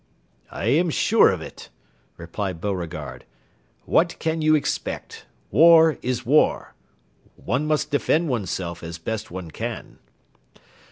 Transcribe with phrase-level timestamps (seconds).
[0.49, 1.69] "I am sure of it,"
[2.17, 3.23] replied Beauregard.
[3.85, 5.27] "What can you expect?
[5.51, 6.73] War is war;
[7.35, 9.99] one must defend oneself as best one can."